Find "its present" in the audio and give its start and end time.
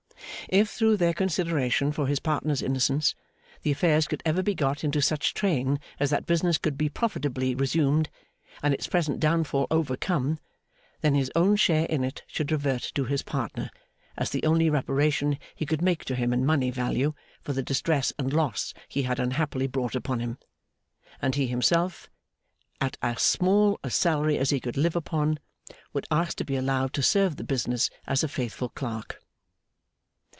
8.73-9.21